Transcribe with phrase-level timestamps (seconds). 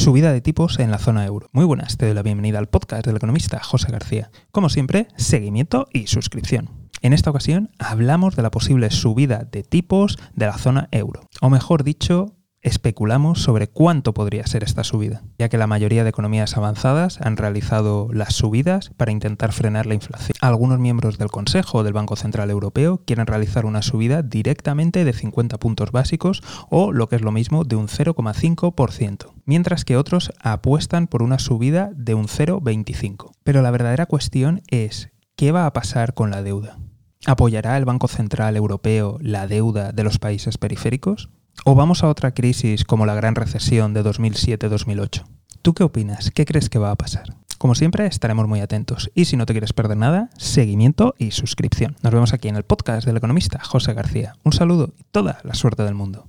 [0.00, 1.50] subida de tipos en la zona euro.
[1.52, 4.30] Muy buenas, te doy la bienvenida al podcast del economista José García.
[4.50, 6.70] Como siempre, seguimiento y suscripción.
[7.02, 11.50] En esta ocasión hablamos de la posible subida de tipos de la zona euro, o
[11.50, 16.56] mejor dicho, especulamos sobre cuánto podría ser esta subida, ya que la mayoría de economías
[16.56, 20.36] avanzadas han realizado las subidas para intentar frenar la inflación.
[20.40, 25.58] Algunos miembros del Consejo del Banco Central Europeo quieren realizar una subida directamente de 50
[25.58, 31.08] puntos básicos o, lo que es lo mismo, de un 0,5%, mientras que otros apuestan
[31.08, 33.32] por una subida de un 0,25%.
[33.42, 36.78] Pero la verdadera cuestión es, ¿qué va a pasar con la deuda?
[37.26, 41.30] ¿Apoyará el Banco Central Europeo la deuda de los países periféricos?
[41.64, 45.24] ¿O vamos a otra crisis como la gran recesión de 2007-2008?
[45.62, 46.30] ¿Tú qué opinas?
[46.30, 47.34] ¿Qué crees que va a pasar?
[47.58, 49.10] Como siempre, estaremos muy atentos.
[49.16, 51.96] Y si no te quieres perder nada, seguimiento y suscripción.
[52.04, 54.34] Nos vemos aquí en el podcast del economista José García.
[54.44, 56.28] Un saludo y toda la suerte del mundo.